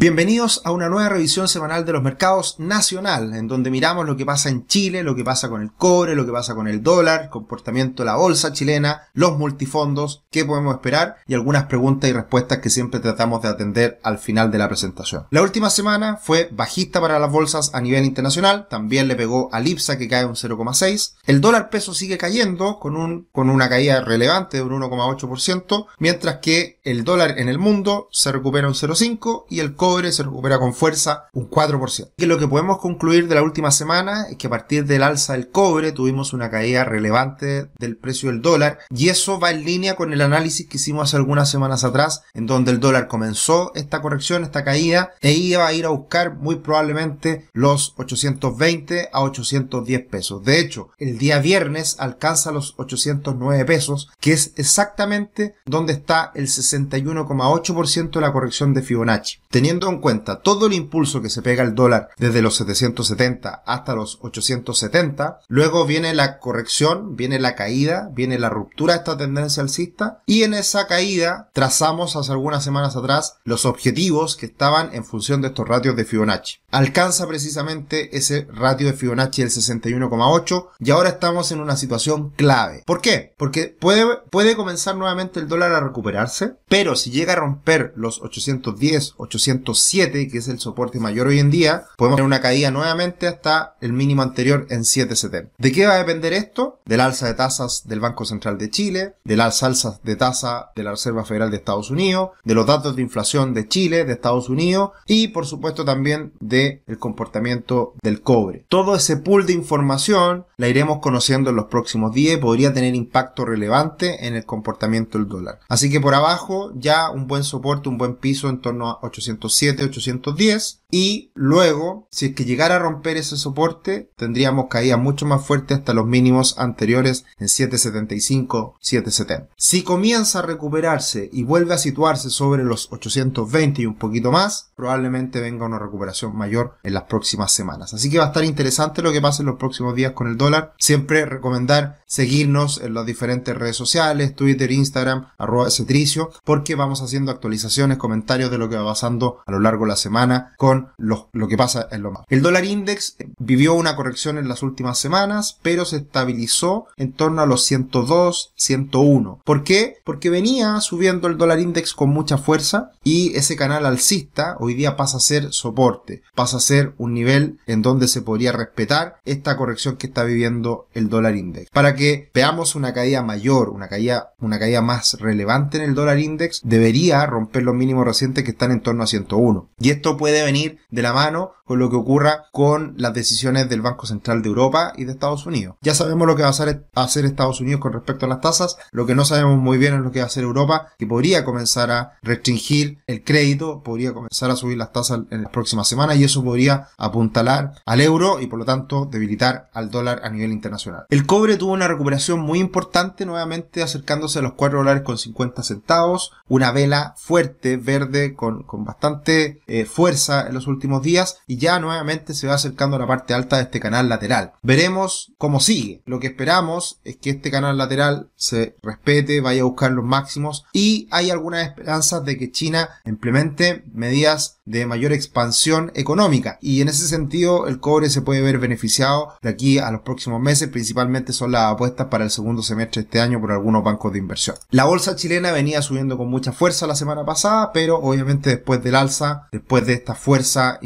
Bienvenidos 0.00 0.60
a 0.62 0.70
una 0.70 0.88
nueva 0.88 1.08
revisión 1.08 1.48
semanal 1.48 1.84
de 1.84 1.92
los 1.92 2.04
mercados 2.04 2.54
nacional, 2.60 3.34
en 3.34 3.48
donde 3.48 3.68
miramos 3.68 4.06
lo 4.06 4.16
que 4.16 4.24
pasa 4.24 4.48
en 4.48 4.64
Chile, 4.68 5.02
lo 5.02 5.16
que 5.16 5.24
pasa 5.24 5.48
con 5.48 5.60
el 5.60 5.72
cobre, 5.72 6.14
lo 6.14 6.24
que 6.24 6.30
pasa 6.30 6.54
con 6.54 6.68
el 6.68 6.84
dólar, 6.84 7.30
comportamiento 7.30 8.04
de 8.04 8.06
la 8.06 8.14
bolsa 8.14 8.52
chilena, 8.52 9.08
los 9.12 9.36
multifondos, 9.36 10.22
qué 10.30 10.44
podemos 10.44 10.76
esperar 10.76 11.16
y 11.26 11.34
algunas 11.34 11.64
preguntas 11.64 12.08
y 12.08 12.12
respuestas 12.12 12.58
que 12.58 12.70
siempre 12.70 13.00
tratamos 13.00 13.42
de 13.42 13.48
atender 13.48 13.98
al 14.04 14.18
final 14.18 14.52
de 14.52 14.58
la 14.58 14.68
presentación. 14.68 15.26
La 15.32 15.42
última 15.42 15.68
semana 15.68 16.16
fue 16.16 16.48
bajista 16.52 17.00
para 17.00 17.18
las 17.18 17.32
bolsas 17.32 17.74
a 17.74 17.80
nivel 17.80 18.04
internacional, 18.04 18.68
también 18.70 19.08
le 19.08 19.16
pegó 19.16 19.48
al 19.50 19.66
IPSA 19.66 19.98
que 19.98 20.06
cae 20.06 20.24
un 20.24 20.36
0,6. 20.36 21.14
El 21.26 21.40
dólar 21.40 21.70
peso 21.70 21.92
sigue 21.92 22.18
cayendo 22.18 22.78
con, 22.78 22.96
un, 22.96 23.26
con 23.32 23.50
una 23.50 23.68
caída 23.68 24.00
relevante 24.02 24.58
de 24.58 24.62
un 24.62 24.80
1,8%, 24.80 25.86
mientras 25.98 26.36
que 26.36 26.78
el 26.84 27.02
dólar 27.02 27.40
en 27.40 27.48
el 27.48 27.58
mundo 27.58 28.06
se 28.12 28.30
recupera 28.30 28.68
un 28.68 28.74
0,5 28.74 29.46
y 29.50 29.58
el 29.58 29.74
cobre 29.74 29.87
se 29.88 30.22
recupera 30.22 30.58
con 30.58 30.74
fuerza 30.74 31.28
un 31.32 31.48
4%. 31.48 32.10
Que 32.16 32.26
lo 32.26 32.38
que 32.38 32.46
podemos 32.46 32.78
concluir 32.78 33.26
de 33.26 33.34
la 33.34 33.42
última 33.42 33.70
semana 33.70 34.26
es 34.30 34.36
que 34.36 34.46
a 34.46 34.50
partir 34.50 34.84
del 34.84 35.02
alza 35.02 35.32
del 35.32 35.48
cobre 35.48 35.92
tuvimos 35.92 36.32
una 36.32 36.50
caída 36.50 36.84
relevante 36.84 37.70
del 37.78 37.96
precio 37.96 38.30
del 38.30 38.42
dólar 38.42 38.78
y 38.90 39.08
eso 39.08 39.40
va 39.40 39.50
en 39.50 39.64
línea 39.64 39.96
con 39.96 40.12
el 40.12 40.20
análisis 40.20 40.68
que 40.68 40.76
hicimos 40.76 41.08
hace 41.08 41.16
algunas 41.16 41.50
semanas 41.50 41.84
atrás 41.84 42.22
en 42.34 42.46
donde 42.46 42.70
el 42.70 42.80
dólar 42.80 43.08
comenzó 43.08 43.72
esta 43.74 44.02
corrección, 44.02 44.44
esta 44.44 44.62
caída 44.62 45.12
e 45.20 45.32
iba 45.32 45.66
a 45.66 45.72
ir 45.72 45.86
a 45.86 45.90
buscar 45.90 46.34
muy 46.34 46.56
probablemente 46.56 47.48
los 47.54 47.94
820 47.96 49.08
a 49.12 49.22
810 49.22 50.06
pesos. 50.06 50.44
De 50.44 50.60
hecho, 50.60 50.90
el 50.98 51.16
día 51.18 51.38
viernes 51.38 51.96
alcanza 51.98 52.52
los 52.52 52.74
809 52.76 53.64
pesos 53.64 54.10
que 54.20 54.32
es 54.32 54.52
exactamente 54.56 55.54
donde 55.64 55.94
está 55.94 56.30
el 56.34 56.46
61,8% 56.46 58.10
de 58.10 58.20
la 58.20 58.32
corrección 58.32 58.74
de 58.74 58.82
Fibonacci. 58.82 59.38
Teniendo 59.50 59.77
en 59.86 60.00
cuenta 60.00 60.40
todo 60.40 60.66
el 60.66 60.72
impulso 60.72 61.22
que 61.22 61.30
se 61.30 61.42
pega 61.42 61.62
el 61.62 61.74
dólar 61.74 62.08
desde 62.16 62.42
los 62.42 62.56
770 62.56 63.62
hasta 63.64 63.94
los 63.94 64.18
870, 64.22 65.40
luego 65.48 65.86
viene 65.86 66.14
la 66.14 66.38
corrección, 66.38 67.14
viene 67.16 67.38
la 67.38 67.54
caída, 67.54 68.10
viene 68.12 68.38
la 68.38 68.50
ruptura 68.50 68.94
de 68.94 68.98
esta 68.98 69.16
tendencia 69.16 69.62
alcista 69.62 70.22
y 70.26 70.42
en 70.42 70.54
esa 70.54 70.86
caída 70.86 71.50
trazamos 71.52 72.16
hace 72.16 72.32
algunas 72.32 72.64
semanas 72.64 72.96
atrás 72.96 73.36
los 73.44 73.64
objetivos 73.64 74.36
que 74.36 74.46
estaban 74.46 74.94
en 74.94 75.04
función 75.04 75.42
de 75.42 75.48
estos 75.48 75.68
ratios 75.68 75.96
de 75.96 76.04
Fibonacci. 76.04 76.56
Alcanza 76.70 77.26
precisamente 77.26 78.16
ese 78.16 78.46
ratio 78.52 78.86
de 78.86 78.92
Fibonacci 78.92 79.42
del 79.42 79.50
61,8 79.50 80.68
y 80.80 80.90
ahora 80.90 81.10
estamos 81.10 81.52
en 81.52 81.60
una 81.60 81.76
situación 81.76 82.30
clave. 82.30 82.82
¿Por 82.86 83.00
qué? 83.00 83.34
Porque 83.36 83.76
puede, 83.78 84.06
puede 84.30 84.56
comenzar 84.56 84.96
nuevamente 84.96 85.40
el 85.40 85.48
dólar 85.48 85.72
a 85.72 85.80
recuperarse, 85.80 86.56
pero 86.68 86.96
si 86.96 87.10
llega 87.10 87.34
a 87.34 87.36
romper 87.36 87.92
los 87.96 88.20
810, 88.22 89.14
800 89.16 89.57
7, 89.66 90.28
que 90.28 90.38
es 90.38 90.48
el 90.48 90.58
soporte 90.58 90.98
mayor 91.00 91.28
hoy 91.28 91.38
en 91.38 91.50
día, 91.50 91.84
podemos 91.96 92.16
tener 92.16 92.26
una 92.26 92.40
caída 92.40 92.70
nuevamente 92.70 93.26
hasta 93.26 93.76
el 93.80 93.92
mínimo 93.92 94.22
anterior 94.22 94.66
en 94.70 94.80
7.70. 94.80 95.50
¿De 95.58 95.72
qué 95.72 95.86
va 95.86 95.94
a 95.94 95.98
depender 95.98 96.32
esto? 96.32 96.80
Del 96.84 97.00
alza 97.00 97.26
de 97.26 97.34
tasas 97.34 97.86
del 97.86 98.00
Banco 98.00 98.24
Central 98.24 98.58
de 98.58 98.70
Chile, 98.70 99.14
de 99.24 99.36
las 99.36 99.62
alzas 99.62 100.02
de 100.02 100.16
tasa 100.16 100.70
de 100.74 100.82
la 100.82 100.92
Reserva 100.92 101.24
Federal 101.24 101.50
de 101.50 101.58
Estados 101.58 101.90
Unidos, 101.90 102.30
de 102.44 102.54
los 102.54 102.66
datos 102.66 102.96
de 102.96 103.02
inflación 103.02 103.54
de 103.54 103.68
Chile, 103.68 104.04
de 104.04 104.12
Estados 104.12 104.48
Unidos 104.48 104.90
y 105.06 105.28
por 105.28 105.46
supuesto 105.46 105.84
también 105.84 106.32
del 106.40 106.82
el 106.86 106.98
comportamiento 106.98 107.94
del 108.02 108.22
cobre. 108.22 108.64
Todo 108.68 108.94
ese 108.94 109.16
pool 109.16 109.46
de 109.46 109.52
información 109.52 110.46
la 110.56 110.68
iremos 110.68 110.98
conociendo 111.00 111.50
en 111.50 111.56
los 111.56 111.66
próximos 111.66 112.12
días 112.12 112.36
y 112.36 112.40
podría 112.40 112.72
tener 112.72 112.94
impacto 112.94 113.44
relevante 113.44 114.26
en 114.26 114.34
el 114.34 114.44
comportamiento 114.44 115.18
del 115.18 115.28
dólar. 115.28 115.60
Así 115.68 115.90
que 115.90 116.00
por 116.00 116.14
abajo 116.14 116.72
ya 116.74 117.10
un 117.10 117.26
buen 117.26 117.44
soporte, 117.44 117.88
un 117.88 117.98
buen 117.98 118.16
piso 118.16 118.48
en 118.48 118.60
torno 118.60 118.88
a 118.88 118.98
800 119.02 119.47
810 119.48 120.78
y 120.90 121.32
luego, 121.34 122.08
si 122.10 122.26
es 122.26 122.34
que 122.34 122.46
llegara 122.46 122.76
a 122.76 122.78
romper 122.78 123.18
ese 123.18 123.36
soporte, 123.36 124.10
tendríamos 124.16 124.68
caída 124.70 124.96
mucho 124.96 125.26
más 125.26 125.46
fuerte 125.46 125.74
hasta 125.74 125.92
los 125.92 126.06
mínimos 126.06 126.58
anteriores 126.58 127.26
en 127.38 127.50
775, 127.50 128.76
770. 128.80 129.52
Si 129.56 129.82
comienza 129.82 130.38
a 130.38 130.42
recuperarse 130.42 131.28
y 131.30 131.42
vuelve 131.42 131.74
a 131.74 131.78
situarse 131.78 132.30
sobre 132.30 132.64
los 132.64 132.90
820 132.90 133.82
y 133.82 133.86
un 133.86 133.96
poquito 133.96 134.32
más, 134.32 134.70
probablemente 134.76 135.40
venga 135.40 135.66
una 135.66 135.78
recuperación 135.78 136.34
mayor 136.34 136.76
en 136.82 136.94
las 136.94 137.02
próximas 137.02 137.52
semanas. 137.52 137.92
Así 137.92 138.08
que 138.08 138.18
va 138.18 138.24
a 138.24 138.28
estar 138.28 138.44
interesante 138.44 139.02
lo 139.02 139.12
que 139.12 139.20
pase 139.20 139.42
en 139.42 139.48
los 139.48 139.58
próximos 139.58 139.94
días 139.94 140.12
con 140.12 140.26
el 140.26 140.38
dólar. 140.38 140.72
Siempre 140.78 141.26
recomendar 141.26 142.02
seguirnos 142.06 142.80
en 142.80 142.94
las 142.94 143.04
diferentes 143.04 143.54
redes 143.54 143.76
sociales, 143.76 144.34
Twitter, 144.34 144.72
Instagram, 144.72 145.26
arroba 145.36 145.70
cetricio, 145.70 146.30
porque 146.44 146.76
vamos 146.76 147.02
haciendo 147.02 147.30
actualizaciones, 147.30 147.98
comentarios 147.98 148.50
de 148.50 148.56
lo 148.56 148.70
que 148.70 148.76
va 148.76 148.86
pasando 148.86 149.40
a 149.44 149.52
lo 149.52 149.60
largo 149.60 149.84
de 149.84 149.90
la 149.90 149.96
semana 149.96 150.54
con 150.56 150.77
lo, 150.96 151.28
que 151.48 151.56
pasa 151.56 151.88
en 151.90 152.02
lo 152.02 152.10
más. 152.10 152.24
El 152.28 152.42
dólar 152.42 152.64
index 152.64 153.16
vivió 153.38 153.74
una 153.74 153.96
corrección 153.96 154.38
en 154.38 154.48
las 154.48 154.62
últimas 154.62 154.98
semanas, 154.98 155.58
pero 155.62 155.84
se 155.84 155.96
estabilizó 155.96 156.86
en 156.96 157.12
torno 157.12 157.42
a 157.42 157.46
los 157.46 157.64
102, 157.64 158.52
101. 158.56 159.40
¿Por 159.44 159.64
qué? 159.64 159.96
Porque 160.04 160.30
venía 160.30 160.80
subiendo 160.80 161.28
el 161.28 161.38
dólar 161.38 161.60
index 161.60 161.94
con 161.94 162.10
mucha 162.10 162.38
fuerza 162.38 162.92
y 163.02 163.34
ese 163.36 163.56
canal 163.56 163.86
alcista 163.86 164.56
hoy 164.60 164.74
día 164.74 164.96
pasa 164.96 165.18
a 165.18 165.20
ser 165.20 165.52
soporte, 165.52 166.22
pasa 166.34 166.58
a 166.58 166.60
ser 166.60 166.94
un 166.98 167.14
nivel 167.14 167.58
en 167.66 167.82
donde 167.82 168.08
se 168.08 168.22
podría 168.22 168.52
respetar 168.52 169.16
esta 169.24 169.56
corrección 169.56 169.96
que 169.96 170.06
está 170.06 170.24
viviendo 170.24 170.88
el 170.94 171.08
dólar 171.08 171.36
index. 171.36 171.70
Para 171.70 171.94
que 171.94 172.30
veamos 172.34 172.74
una 172.74 172.92
caída 172.92 173.22
mayor, 173.22 173.70
una 173.70 173.88
caída, 173.88 174.32
una 174.40 174.58
caída 174.58 174.82
más 174.82 175.14
relevante 175.20 175.78
en 175.78 175.84
el 175.84 175.94
dólar 175.94 176.18
index, 176.18 176.60
debería 176.64 177.24
romper 177.26 177.62
los 177.62 177.74
mínimos 177.74 178.04
recientes 178.04 178.44
que 178.44 178.50
están 178.50 178.72
en 178.72 178.80
torno 178.80 179.04
a 179.04 179.06
101. 179.06 179.68
Y 179.78 179.90
esto 179.90 180.16
puede 180.16 180.44
venir 180.44 180.67
de 180.90 181.02
la 181.02 181.12
mano 181.12 181.52
con 181.68 181.78
lo 181.78 181.90
que 181.90 181.96
ocurra 181.96 182.46
con 182.50 182.94
las 182.96 183.12
decisiones 183.12 183.68
del 183.68 183.82
Banco 183.82 184.06
Central 184.06 184.40
de 184.40 184.48
Europa 184.48 184.94
y 184.96 185.04
de 185.04 185.12
Estados 185.12 185.44
Unidos. 185.44 185.76
Ya 185.82 185.94
sabemos 185.94 186.26
lo 186.26 186.34
que 186.34 186.40
va 186.40 186.48
a 186.48 187.04
hacer, 187.04 187.24
Estados 187.26 187.60
Unidos 187.60 187.82
con 187.82 187.92
respecto 187.92 188.24
a 188.24 188.28
las 188.28 188.40
tasas, 188.40 188.78
lo 188.90 189.04
que 189.04 189.14
no 189.14 189.26
sabemos 189.26 189.58
muy 189.58 189.76
bien 189.76 189.92
es 189.92 190.00
lo 190.00 190.10
que 190.10 190.20
va 190.20 190.24
a 190.24 190.28
hacer 190.28 190.44
Europa, 190.44 190.88
que 190.98 191.06
podría 191.06 191.44
comenzar 191.44 191.90
a 191.90 192.18
restringir 192.22 193.00
el 193.06 193.22
crédito, 193.22 193.82
podría 193.82 194.14
comenzar 194.14 194.50
a 194.50 194.56
subir 194.56 194.78
las 194.78 194.92
tasas 194.92 195.20
en 195.30 195.42
las 195.42 195.52
próximas 195.52 195.86
semanas 195.86 196.16
y 196.16 196.24
eso 196.24 196.42
podría 196.42 196.88
apuntalar 196.96 197.74
al 197.84 198.00
euro 198.00 198.40
y 198.40 198.46
por 198.46 198.58
lo 198.58 198.64
tanto 198.64 199.04
debilitar 199.04 199.68
al 199.74 199.90
dólar 199.90 200.22
a 200.24 200.30
nivel 200.30 200.52
internacional. 200.52 201.04
El 201.10 201.26
cobre 201.26 201.58
tuvo 201.58 201.72
una 201.72 201.86
recuperación 201.86 202.40
muy 202.40 202.60
importante 202.60 203.26
nuevamente 203.26 203.82
acercándose 203.82 204.38
a 204.38 204.42
los 204.42 204.54
4 204.54 204.78
dólares 204.78 205.02
con 205.02 205.18
50 205.18 205.62
centavos, 205.62 206.32
una 206.48 206.72
vela 206.72 207.12
fuerte, 207.18 207.76
verde, 207.76 208.34
con, 208.34 208.62
con 208.62 208.86
bastante 208.86 209.60
eh, 209.66 209.84
fuerza 209.84 210.46
en 210.46 210.54
los 210.54 210.66
últimos 210.66 211.02
días 211.02 211.40
y 211.46 211.57
ya 211.58 211.78
nuevamente 211.80 212.34
se 212.34 212.46
va 212.46 212.54
acercando 212.54 212.96
a 212.96 213.00
la 213.00 213.06
parte 213.06 213.34
alta 213.34 213.56
de 213.56 213.64
este 213.64 213.80
canal 213.80 214.08
lateral. 214.08 214.52
Veremos 214.62 215.32
cómo 215.38 215.60
sigue. 215.60 216.02
Lo 216.06 216.20
que 216.20 216.28
esperamos 216.28 217.00
es 217.04 217.16
que 217.16 217.30
este 217.30 217.50
canal 217.50 217.76
lateral 217.76 218.30
se 218.36 218.76
respete, 218.82 219.40
vaya 219.40 219.62
a 219.62 219.64
buscar 219.64 219.92
los 219.92 220.04
máximos 220.04 220.64
y 220.72 221.08
hay 221.10 221.30
algunas 221.30 221.66
esperanzas 221.66 222.24
de 222.24 222.38
que 222.38 222.50
China 222.50 222.88
implemente 223.04 223.84
medidas 223.92 224.60
de 224.64 224.86
mayor 224.86 225.12
expansión 225.12 225.92
económica 225.94 226.58
y 226.60 226.80
en 226.80 226.88
ese 226.88 227.08
sentido 227.08 227.66
el 227.66 227.80
cobre 227.80 228.10
se 228.10 228.22
puede 228.22 228.42
ver 228.42 228.58
beneficiado 228.58 229.34
de 229.42 229.48
aquí 229.48 229.78
a 229.78 229.90
los 229.90 230.02
próximos 230.02 230.40
meses, 230.40 230.68
principalmente 230.68 231.32
son 231.32 231.52
las 231.52 231.72
apuestas 231.72 232.08
para 232.08 232.24
el 232.24 232.30
segundo 232.30 232.62
semestre 232.62 233.02
de 233.02 233.06
este 233.06 233.20
año 233.20 233.40
por 233.40 233.52
algunos 233.52 233.82
bancos 233.82 234.12
de 234.12 234.18
inversión. 234.18 234.56
La 234.70 234.84
bolsa 234.84 235.16
chilena 235.16 235.52
venía 235.52 235.82
subiendo 235.82 236.16
con 236.16 236.28
mucha 236.28 236.52
fuerza 236.52 236.86
la 236.86 236.94
semana 236.94 237.24
pasada, 237.24 237.72
pero 237.72 237.98
obviamente 237.98 238.50
después 238.50 238.82
del 238.82 238.94
alza, 238.94 239.48
después 239.52 239.86
de 239.86 239.94
esta 239.94 240.14
fuerza 240.14 240.78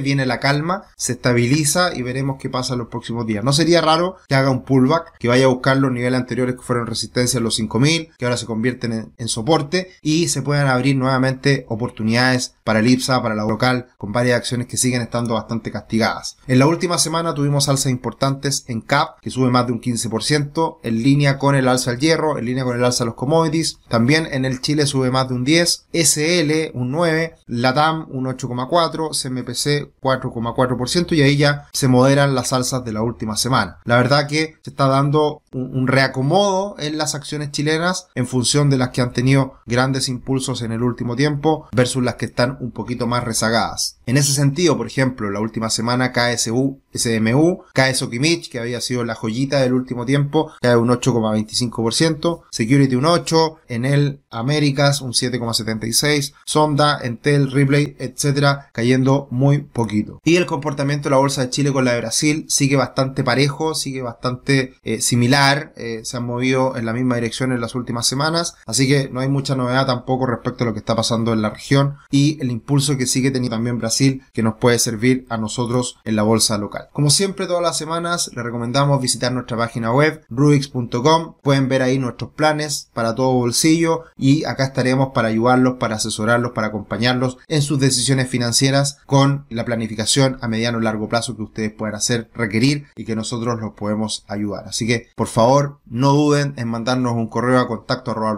viene 0.00 0.26
la 0.26 0.40
calma, 0.40 0.84
se 0.96 1.12
estabiliza 1.12 1.94
y 1.94 2.02
veremos 2.02 2.36
qué 2.40 2.48
pasa 2.48 2.74
en 2.74 2.80
los 2.80 2.88
próximos 2.88 3.26
días. 3.26 3.44
No 3.44 3.52
sería 3.52 3.80
raro 3.80 4.16
que 4.28 4.34
haga 4.34 4.50
un 4.50 4.62
pullback, 4.62 5.18
que 5.18 5.28
vaya 5.28 5.44
a 5.44 5.48
buscar 5.48 5.76
los 5.76 5.92
niveles 5.92 6.18
anteriores 6.18 6.56
que 6.56 6.62
fueron 6.62 6.86
resistencia 6.86 7.38
en 7.38 7.44
los 7.44 7.56
5000, 7.56 8.10
que 8.18 8.24
ahora 8.24 8.36
se 8.36 8.46
convierten 8.46 9.12
en, 9.16 9.28
soporte 9.28 9.90
y 10.02 10.28
se 10.28 10.42
puedan 10.42 10.68
abrir 10.68 10.96
nuevamente 10.96 11.64
oportunidades 11.68 12.54
para 12.62 12.80
el 12.80 12.88
IPSA, 12.88 13.22
para 13.22 13.34
la 13.34 13.44
local, 13.44 13.88
con 13.98 14.12
varias 14.12 14.36
acciones 14.36 14.66
que 14.66 14.76
siguen 14.76 15.02
estando 15.02 15.34
bastante 15.34 15.72
castigadas. 15.72 16.36
En 16.46 16.58
la 16.58 16.66
última 16.66 16.98
semana 16.98 17.34
tuvimos 17.34 17.68
alzas 17.68 17.90
importantes 17.90 18.64
en 18.68 18.80
CAP, 18.80 19.20
que 19.20 19.30
sube 19.30 19.50
más 19.50 19.66
de 19.66 19.72
un 19.72 19.80
15%, 19.80 20.78
en 20.82 21.02
línea 21.02 21.38
con 21.38 21.54
el 21.54 21.68
alza 21.68 21.90
al 21.92 21.98
hierro, 21.98 22.38
en 22.38 22.44
línea 22.44 22.64
con 22.64 22.76
el 22.76 22.84
alza 22.84 23.04
a 23.04 23.06
los 23.06 23.14
commodities. 23.14 23.78
También 23.88 24.28
en 24.30 24.44
el 24.44 24.60
Chile 24.60 24.86
sube 24.86 25.10
más 25.10 25.28
de 25.28 25.34
un 25.34 25.44
10, 25.44 25.86
SL 25.92 26.70
un 26.74 26.90
9, 26.90 27.34
LATAM 27.46 28.06
un 28.10 28.26
8,4, 28.26 29.03
CMPC 29.10 29.92
4,4% 30.00 31.16
y 31.16 31.22
ahí 31.22 31.36
ya 31.36 31.68
se 31.72 31.88
moderan 31.88 32.34
las 32.34 32.52
alzas 32.52 32.84
de 32.84 32.92
la 32.92 33.02
última 33.02 33.36
semana. 33.36 33.78
La 33.84 33.96
verdad 33.96 34.28
que 34.28 34.56
se 34.62 34.70
está 34.70 34.86
dando 34.86 35.42
un, 35.52 35.86
reacomodo 35.86 36.76
en 36.78 36.98
las 36.98 37.14
acciones 37.14 37.50
chilenas 37.50 38.08
en 38.14 38.26
función 38.26 38.70
de 38.70 38.78
las 38.78 38.90
que 38.90 39.00
han 39.00 39.12
tenido 39.12 39.54
grandes 39.66 40.08
impulsos 40.08 40.62
en 40.62 40.72
el 40.72 40.82
último 40.82 41.16
tiempo 41.16 41.68
versus 41.72 42.02
las 42.02 42.14
que 42.16 42.26
están 42.26 42.56
un 42.60 42.70
poquito 42.70 43.06
más 43.06 43.24
rezagadas. 43.24 43.98
En 44.06 44.16
ese 44.16 44.32
sentido, 44.32 44.76
por 44.76 44.86
ejemplo, 44.86 45.30
la 45.30 45.40
última 45.40 45.70
semana 45.70 46.12
KSU 46.12 46.80
SMU, 46.94 47.64
cae 47.72 47.94
Sokimich, 47.94 48.50
que 48.50 48.60
había 48.60 48.80
sido 48.80 49.04
la 49.04 49.14
joyita 49.14 49.60
del 49.60 49.74
último 49.74 50.06
tiempo, 50.06 50.52
cae 50.60 50.76
un 50.76 50.88
8,25%, 50.88 52.42
Security 52.50 52.94
un 52.94 53.06
8, 53.06 53.58
Enel 53.68 54.20
Américas 54.30 55.00
un 55.00 55.12
7,76, 55.12 56.34
Sonda, 56.44 56.98
Entel, 57.02 57.50
Ripley, 57.50 57.96
etcétera, 57.98 58.70
cayendo 58.72 59.28
muy 59.30 59.58
poquito. 59.58 60.20
Y 60.24 60.36
el 60.36 60.46
comportamiento 60.46 61.08
de 61.08 61.10
la 61.10 61.18
bolsa 61.18 61.42
de 61.42 61.50
Chile 61.50 61.72
con 61.72 61.84
la 61.84 61.92
de 61.92 62.00
Brasil 62.00 62.46
sigue 62.48 62.76
bastante 62.76 63.24
parejo, 63.24 63.74
sigue 63.74 64.02
bastante 64.02 64.74
eh, 64.82 65.00
similar, 65.00 65.72
eh, 65.76 66.00
se 66.04 66.16
han 66.16 66.26
movido 66.26 66.76
en 66.76 66.86
la 66.86 66.92
misma 66.92 67.16
dirección 67.16 67.52
en 67.52 67.60
las 67.60 67.74
últimas 67.74 68.06
semanas, 68.06 68.56
así 68.66 68.88
que 68.88 69.08
no 69.08 69.20
hay 69.20 69.28
mucha 69.28 69.54
novedad 69.54 69.86
tampoco 69.86 70.26
respecto 70.26 70.64
a 70.64 70.66
lo 70.66 70.72
que 70.72 70.80
está 70.80 70.96
pasando 70.96 71.32
en 71.32 71.42
la 71.42 71.50
región 71.50 71.96
y 72.10 72.38
el 72.40 72.50
impulso 72.50 72.96
que 72.96 73.06
sigue 73.06 73.30
teniendo 73.30 73.54
también 73.54 73.78
Brasil 73.78 74.22
que 74.32 74.42
nos 74.42 74.54
puede 74.56 74.78
servir 74.78 75.26
a 75.28 75.36
nosotros 75.36 75.98
en 76.04 76.16
la 76.16 76.22
bolsa 76.22 76.58
local. 76.58 76.83
Como 76.92 77.10
siempre 77.10 77.46
todas 77.46 77.62
las 77.62 77.78
semanas 77.78 78.30
les 78.34 78.44
recomendamos 78.44 79.00
visitar 79.00 79.32
nuestra 79.32 79.56
página 79.56 79.92
web 79.92 80.24
rubix.com, 80.28 81.34
pueden 81.42 81.68
ver 81.68 81.82
ahí 81.82 81.98
nuestros 81.98 82.30
planes 82.30 82.90
para 82.92 83.14
todo 83.14 83.32
bolsillo 83.32 84.04
y 84.16 84.44
acá 84.44 84.64
estaremos 84.64 85.08
para 85.14 85.28
ayudarlos, 85.28 85.74
para 85.74 85.96
asesorarlos, 85.96 86.52
para 86.52 86.68
acompañarlos 86.68 87.38
en 87.48 87.62
sus 87.62 87.78
decisiones 87.78 88.28
financieras 88.28 88.98
con 89.06 89.46
la 89.50 89.64
planificación 89.64 90.38
a 90.40 90.48
mediano 90.48 90.78
y 90.78 90.82
largo 90.82 91.08
plazo 91.08 91.36
que 91.36 91.42
ustedes 91.42 91.72
puedan 91.72 91.94
hacer 91.96 92.30
requerir 92.34 92.86
y 92.96 93.04
que 93.04 93.16
nosotros 93.16 93.60
los 93.60 93.72
podemos 93.74 94.24
ayudar. 94.28 94.66
Así 94.66 94.86
que 94.86 95.08
por 95.14 95.28
favor 95.28 95.78
no 95.86 96.12
duden 96.12 96.54
en 96.56 96.68
mandarnos 96.68 97.12
un 97.12 97.28
correo 97.28 97.60
a 97.60 97.68
contacto 97.68 98.10
arroba 98.10 98.34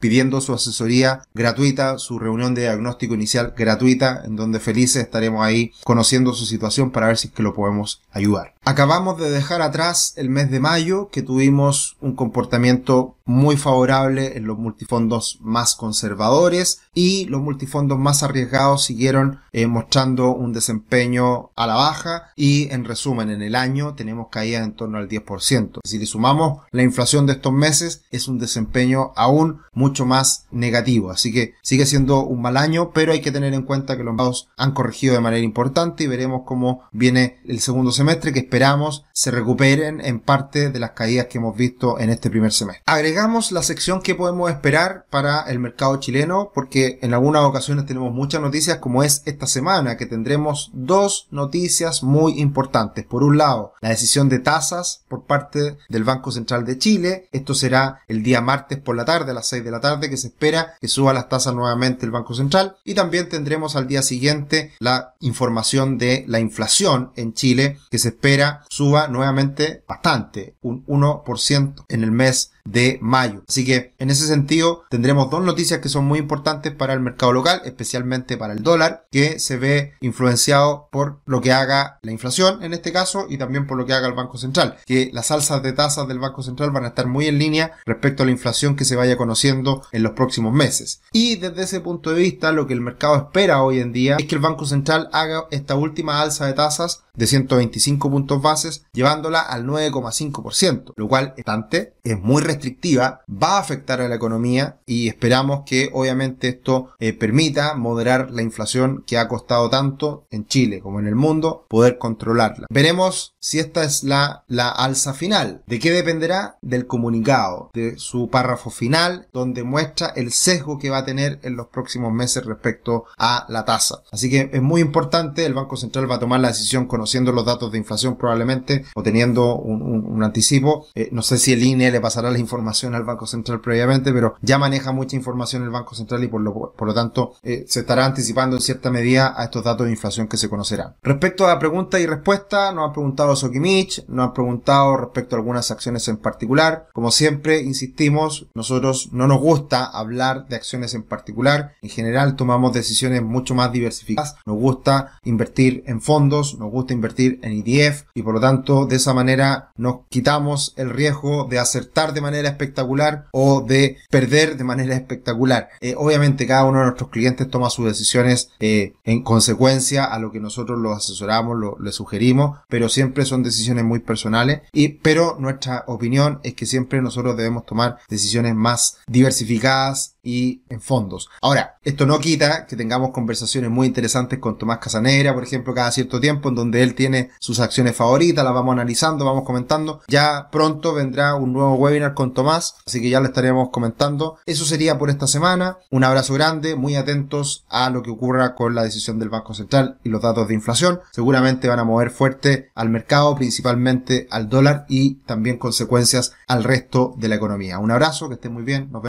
pidiendo 0.00 0.40
su 0.40 0.52
asesoría 0.52 1.22
gratuita, 1.34 1.98
su 1.98 2.18
reunión 2.18 2.54
de 2.54 2.62
diagnóstico 2.62 3.14
inicial 3.14 3.54
gratuita, 3.56 4.22
en 4.24 4.36
donde 4.36 4.60
felices 4.60 5.02
estaremos 5.02 5.44
ahí 5.44 5.72
conociendo 5.84 6.32
su 6.32 6.46
situación 6.46 6.90
para 6.90 7.08
ver 7.08 7.16
si 7.16 7.28
es 7.28 7.34
que 7.34 7.42
lo 7.46 7.54
podemos 7.54 8.02
ayudar. 8.10 8.55
Acabamos 8.68 9.16
de 9.16 9.30
dejar 9.30 9.62
atrás 9.62 10.12
el 10.16 10.28
mes 10.28 10.50
de 10.50 10.58
mayo 10.58 11.08
que 11.12 11.22
tuvimos 11.22 11.96
un 12.00 12.16
comportamiento 12.16 13.14
muy 13.24 13.56
favorable 13.56 14.36
en 14.36 14.46
los 14.46 14.58
multifondos 14.58 15.38
más 15.40 15.76
conservadores 15.76 16.80
y 16.94 17.26
los 17.26 17.42
multifondos 17.42 17.98
más 17.98 18.22
arriesgados 18.22 18.84
siguieron 18.84 19.40
eh, 19.52 19.66
mostrando 19.66 20.34
un 20.34 20.52
desempeño 20.52 21.50
a 21.54 21.66
la 21.66 21.74
baja 21.74 22.30
y 22.34 22.72
en 22.72 22.84
resumen 22.84 23.30
en 23.30 23.42
el 23.42 23.54
año 23.54 23.94
tenemos 23.94 24.28
caídas 24.30 24.64
en 24.64 24.74
torno 24.74 24.98
al 24.98 25.08
10%. 25.08 25.80
Si 25.84 25.98
le 25.98 26.06
sumamos 26.06 26.62
la 26.70 26.82
inflación 26.82 27.26
de 27.26 27.34
estos 27.34 27.52
meses 27.52 28.02
es 28.10 28.26
un 28.26 28.38
desempeño 28.38 29.12
aún 29.16 29.60
mucho 29.72 30.06
más 30.06 30.46
negativo. 30.50 31.10
Así 31.10 31.32
que 31.32 31.54
sigue 31.62 31.86
siendo 31.86 32.24
un 32.24 32.42
mal 32.42 32.56
año, 32.56 32.92
pero 32.92 33.12
hay 33.12 33.20
que 33.20 33.32
tener 33.32 33.54
en 33.54 33.62
cuenta 33.62 33.96
que 33.96 34.04
los 34.04 34.14
mercados 34.14 34.48
han 34.56 34.72
corregido 34.72 35.14
de 35.14 35.20
manera 35.20 35.44
importante 35.44 36.04
y 36.04 36.08
veremos 36.08 36.42
cómo 36.46 36.82
viene 36.92 37.38
el 37.46 37.60
segundo 37.60 37.92
semestre 37.92 38.32
que 38.32 38.40
esperamos 38.56 39.04
se 39.12 39.30
recuperen 39.30 40.00
en 40.00 40.20
parte 40.20 40.70
de 40.70 40.78
las 40.78 40.92
caídas 40.92 41.26
que 41.26 41.38
hemos 41.38 41.56
visto 41.56 41.98
en 41.98 42.10
este 42.10 42.30
primer 42.30 42.52
semestre 42.52 42.82
agregamos 42.86 43.52
la 43.52 43.62
sección 43.62 44.00
que 44.00 44.14
podemos 44.14 44.50
esperar 44.50 45.06
para 45.10 45.42
el 45.42 45.58
mercado 45.58 45.96
chileno, 45.96 46.50
porque 46.54 46.98
en 47.02 47.14
algunas 47.14 47.42
ocasiones 47.42 47.84
tenemos 47.84 48.12
muchas 48.12 48.40
noticias, 48.40 48.78
como 48.78 49.02
es 49.02 49.22
esta 49.26 49.46
semana, 49.46 49.96
que 49.96 50.06
tendremos 50.06 50.70
dos 50.72 51.26
noticias 51.30 52.02
muy 52.02 52.40
importantes. 52.40 53.04
Por 53.04 53.22
un 53.22 53.38
lado, 53.38 53.74
la 53.80 53.90
decisión 53.90 54.28
de 54.28 54.38
tasas 54.38 55.02
por 55.08 55.24
parte 55.24 55.78
del 55.88 56.04
Banco 56.04 56.30
Central 56.30 56.64
de 56.64 56.78
Chile. 56.78 57.28
Esto 57.32 57.54
será 57.54 58.00
el 58.08 58.22
día 58.22 58.40
martes 58.40 58.78
por 58.78 58.96
la 58.96 59.04
tarde, 59.04 59.32
a 59.32 59.34
las 59.34 59.48
6 59.48 59.64
de 59.64 59.70
la 59.70 59.80
tarde, 59.80 60.08
que 60.08 60.16
se 60.16 60.28
espera 60.28 60.74
que 60.80 60.88
suba 60.88 61.12
las 61.12 61.28
tasas 61.28 61.54
nuevamente 61.54 62.06
el 62.06 62.12
Banco 62.12 62.34
Central. 62.34 62.76
Y 62.84 62.94
también 62.94 63.28
tendremos 63.28 63.76
al 63.76 63.88
día 63.88 64.02
siguiente 64.02 64.72
la 64.78 65.14
información 65.20 65.98
de 65.98 66.24
la 66.28 66.40
inflación 66.40 67.10
en 67.16 67.34
Chile, 67.34 67.78
que 67.90 67.98
se 67.98 68.08
espera 68.08 68.45
suba 68.68 69.08
nuevamente 69.08 69.84
bastante, 69.86 70.56
un 70.62 70.84
1% 70.86 71.84
en 71.88 72.02
el 72.02 72.12
mes 72.12 72.52
de 72.66 72.98
mayo. 73.00 73.42
Así 73.48 73.64
que 73.64 73.94
en 73.98 74.10
ese 74.10 74.26
sentido 74.26 74.82
tendremos 74.90 75.30
dos 75.30 75.42
noticias 75.42 75.80
que 75.80 75.88
son 75.88 76.04
muy 76.04 76.18
importantes 76.18 76.72
para 76.72 76.92
el 76.92 77.00
mercado 77.00 77.32
local, 77.32 77.62
especialmente 77.64 78.36
para 78.36 78.52
el 78.52 78.62
dólar, 78.62 79.06
que 79.10 79.38
se 79.38 79.56
ve 79.56 79.94
influenciado 80.00 80.88
por 80.90 81.20
lo 81.26 81.40
que 81.40 81.52
haga 81.52 81.98
la 82.02 82.12
inflación 82.12 82.62
en 82.62 82.74
este 82.74 82.92
caso 82.92 83.26
y 83.28 83.38
también 83.38 83.66
por 83.66 83.78
lo 83.78 83.86
que 83.86 83.92
haga 83.92 84.08
el 84.08 84.14
Banco 84.14 84.38
Central, 84.38 84.76
que 84.84 85.10
las 85.12 85.30
alzas 85.30 85.62
de 85.62 85.72
tasas 85.72 86.08
del 86.08 86.18
Banco 86.18 86.42
Central 86.42 86.70
van 86.70 86.84
a 86.84 86.88
estar 86.88 87.06
muy 87.06 87.26
en 87.26 87.38
línea 87.38 87.72
respecto 87.86 88.22
a 88.22 88.26
la 88.26 88.32
inflación 88.32 88.76
que 88.76 88.84
se 88.84 88.96
vaya 88.96 89.16
conociendo 89.16 89.82
en 89.92 90.02
los 90.02 90.12
próximos 90.12 90.52
meses. 90.52 91.02
Y 91.12 91.36
desde 91.36 91.62
ese 91.62 91.80
punto 91.80 92.10
de 92.10 92.20
vista 92.20 92.52
lo 92.52 92.66
que 92.66 92.74
el 92.74 92.80
mercado 92.80 93.16
espera 93.16 93.62
hoy 93.62 93.80
en 93.80 93.92
día 93.92 94.16
es 94.18 94.26
que 94.26 94.34
el 94.34 94.40
Banco 94.40 94.66
Central 94.66 95.08
haga 95.12 95.46
esta 95.50 95.74
última 95.74 96.20
alza 96.20 96.46
de 96.46 96.52
tasas 96.52 97.04
de 97.16 97.26
125 97.26 98.10
puntos 98.10 98.42
bases, 98.42 98.84
llevándola 98.92 99.40
al 99.40 99.64
9,5%, 99.66 100.92
lo 100.96 101.08
cual 101.08 101.34
bastante, 101.36 101.94
es 102.04 102.20
muy 102.20 102.42
restrictiva, 102.42 103.22
va 103.30 103.56
a 103.56 103.60
afectar 103.60 104.00
a 104.00 104.08
la 104.08 104.14
economía 104.14 104.78
y 104.86 105.08
esperamos 105.08 105.62
que 105.66 105.90
obviamente 105.92 106.48
esto 106.48 106.90
eh, 106.98 107.12
permita 107.12 107.74
moderar 107.74 108.30
la 108.30 108.42
inflación 108.42 109.04
que 109.06 109.18
ha 109.18 109.28
costado 109.28 109.68
tanto 109.70 110.26
en 110.30 110.46
Chile 110.46 110.80
como 110.80 111.00
en 111.00 111.06
el 111.06 111.14
mundo, 111.14 111.66
poder 111.68 111.98
controlarla. 111.98 112.66
Veremos 112.70 113.34
si 113.40 113.58
esta 113.58 113.84
es 113.84 114.02
la, 114.02 114.44
la 114.48 114.68
alza 114.70 115.14
final. 115.14 115.62
¿De 115.66 115.78
qué 115.78 115.90
dependerá? 115.90 116.58
Del 116.62 116.86
comunicado, 116.86 117.70
de 117.74 117.98
su 117.98 118.28
párrafo 118.28 118.70
final, 118.70 119.28
donde 119.32 119.62
muestra 119.62 120.08
el 120.16 120.32
sesgo 120.32 120.78
que 120.78 120.90
va 120.90 120.98
a 120.98 121.04
tener 121.04 121.38
en 121.42 121.56
los 121.56 121.68
próximos 121.68 122.12
meses 122.12 122.44
respecto 122.44 123.04
a 123.18 123.46
la 123.48 123.64
tasa. 123.64 124.02
Así 124.10 124.30
que 124.30 124.50
es 124.52 124.62
muy 124.62 124.80
importante, 124.80 125.44
el 125.44 125.54
Banco 125.54 125.76
Central 125.76 126.10
va 126.10 126.16
a 126.16 126.20
tomar 126.20 126.40
la 126.40 126.48
decisión 126.48 126.86
con 126.86 127.00
conociendo 127.06 127.30
los 127.30 127.44
datos 127.44 127.70
de 127.70 127.78
inflación 127.78 128.16
probablemente 128.16 128.84
o 128.96 129.00
teniendo 129.00 129.54
un, 129.54 130.24
anticipo. 130.24 130.88
Eh, 130.96 131.08
no 131.12 131.22
sé 131.22 131.38
si 131.38 131.52
el 131.52 131.62
INE 131.62 131.92
le 131.92 132.00
pasará 132.00 132.32
la 132.32 132.38
información 132.40 132.96
al 132.96 133.04
Banco 133.04 133.26
Central 133.26 133.60
previamente, 133.60 134.12
pero 134.12 134.34
ya 134.40 134.58
maneja 134.58 134.90
mucha 134.90 135.14
información 135.14 135.62
el 135.62 135.70
Banco 135.70 135.94
Central 135.94 136.24
y 136.24 136.26
por 136.26 136.40
lo, 136.40 136.72
por 136.76 136.88
lo 136.88 136.94
tanto 136.94 137.34
eh, 137.44 137.64
se 137.68 137.80
estará 137.80 138.06
anticipando 138.06 138.56
en 138.56 138.62
cierta 138.62 138.90
medida 138.90 139.34
a 139.36 139.44
estos 139.44 139.62
datos 139.62 139.86
de 139.86 139.92
inflación 139.92 140.26
que 140.26 140.36
se 140.36 140.48
conocerán. 140.48 140.96
Respecto 141.00 141.44
a 141.44 141.48
la 141.48 141.60
pregunta 141.60 142.00
y 142.00 142.06
respuesta, 142.06 142.72
nos 142.72 142.88
han 142.88 142.92
preguntado 142.92 143.36
Sokimich, 143.36 144.04
nos 144.08 144.26
han 144.26 144.32
preguntado 144.32 144.96
respecto 144.96 145.36
a 145.36 145.38
algunas 145.38 145.70
acciones 145.70 146.08
en 146.08 146.16
particular. 146.16 146.88
Como 146.92 147.12
siempre, 147.12 147.60
insistimos, 147.60 148.46
nosotros 148.54 149.10
no 149.12 149.28
nos 149.28 149.38
gusta 149.38 149.84
hablar 149.84 150.48
de 150.48 150.56
acciones 150.56 150.94
en 150.94 151.04
particular. 151.04 151.74
En 151.82 151.90
general 151.90 152.34
tomamos 152.34 152.72
decisiones 152.72 153.22
mucho 153.22 153.54
más 153.54 153.70
diversificadas. 153.70 154.34
Nos 154.44 154.56
gusta 154.56 155.18
invertir 155.22 155.84
en 155.86 156.00
fondos, 156.00 156.58
nos 156.58 156.70
gusta 156.70 156.95
invertir 156.96 157.38
en 157.42 157.52
ETF 157.52 158.04
y 158.14 158.22
por 158.22 158.34
lo 158.34 158.40
tanto 158.40 158.86
de 158.86 158.96
esa 158.96 159.14
manera 159.14 159.70
nos 159.76 160.00
quitamos 160.08 160.74
el 160.76 160.90
riesgo 160.90 161.44
de 161.44 161.58
acertar 161.58 162.12
de 162.12 162.20
manera 162.20 162.48
espectacular 162.48 163.26
o 163.32 163.60
de 163.60 163.98
perder 164.10 164.56
de 164.56 164.64
manera 164.64 164.94
espectacular. 164.94 165.68
Eh, 165.80 165.94
obviamente 165.96 166.46
cada 166.46 166.64
uno 166.64 166.78
de 166.78 166.84
nuestros 166.86 167.10
clientes 167.10 167.48
toma 167.48 167.70
sus 167.70 167.86
decisiones 167.86 168.50
eh, 168.60 168.94
en 169.04 169.22
consecuencia 169.22 170.04
a 170.04 170.18
lo 170.18 170.32
que 170.32 170.40
nosotros 170.40 170.78
los 170.78 170.96
asesoramos, 170.96 171.56
lo, 171.56 171.78
le 171.80 171.92
sugerimos, 171.92 172.58
pero 172.68 172.88
siempre 172.88 173.24
son 173.24 173.42
decisiones 173.42 173.84
muy 173.84 174.00
personales 174.00 174.62
y 174.72 174.88
pero 174.88 175.36
nuestra 175.38 175.84
opinión 175.86 176.40
es 176.42 176.54
que 176.54 176.66
siempre 176.66 177.02
nosotros 177.02 177.36
debemos 177.36 177.66
tomar 177.66 177.98
decisiones 178.08 178.54
más 178.54 178.98
diversificadas 179.06 180.16
y 180.22 180.62
en 180.68 180.80
fondos. 180.80 181.28
Ahora, 181.40 181.76
esto 181.84 182.04
no 182.04 182.18
quita 182.18 182.66
que 182.66 182.74
tengamos 182.74 183.10
conversaciones 183.12 183.70
muy 183.70 183.86
interesantes 183.86 184.40
con 184.40 184.58
Tomás 184.58 184.78
Casanera, 184.78 185.32
por 185.32 185.44
ejemplo, 185.44 185.72
cada 185.72 185.92
cierto 185.92 186.20
tiempo, 186.20 186.48
en 186.48 186.56
donde 186.56 186.82
él 186.82 186.85
tiene 186.94 187.30
sus 187.38 187.60
acciones 187.60 187.96
favoritas, 187.96 188.44
las 188.44 188.54
vamos 188.54 188.72
analizando, 188.72 189.24
vamos 189.24 189.44
comentando. 189.44 190.00
Ya 190.08 190.48
pronto 190.50 190.94
vendrá 190.94 191.34
un 191.34 191.52
nuevo 191.52 191.74
webinar 191.74 192.14
con 192.14 192.34
Tomás, 192.34 192.76
así 192.86 193.00
que 193.00 193.10
ya 193.10 193.20
le 193.20 193.28
estaremos 193.28 193.70
comentando. 193.70 194.38
Eso 194.46 194.64
sería 194.64 194.98
por 194.98 195.10
esta 195.10 195.26
semana. 195.26 195.78
Un 195.90 196.04
abrazo 196.04 196.34
grande, 196.34 196.76
muy 196.76 196.96
atentos 196.96 197.64
a 197.68 197.90
lo 197.90 198.02
que 198.02 198.10
ocurra 198.10 198.54
con 198.54 198.74
la 198.74 198.82
decisión 198.82 199.18
del 199.18 199.30
Banco 199.30 199.54
Central 199.54 199.98
y 200.04 200.08
los 200.08 200.22
datos 200.22 200.48
de 200.48 200.54
inflación. 200.54 201.00
Seguramente 201.12 201.68
van 201.68 201.78
a 201.78 201.84
mover 201.84 202.10
fuerte 202.10 202.70
al 202.74 202.88
mercado, 202.88 203.34
principalmente 203.34 204.28
al 204.30 204.48
dólar 204.48 204.84
y 204.88 205.16
también 205.26 205.58
consecuencias 205.58 206.32
al 206.46 206.64
resto 206.64 207.14
de 207.16 207.28
la 207.28 207.36
economía. 207.36 207.78
Un 207.78 207.90
abrazo, 207.90 208.28
que 208.28 208.34
estén 208.34 208.52
muy 208.52 208.62
bien. 208.62 208.88
Nos 208.90 209.02
vemos. 209.02 209.04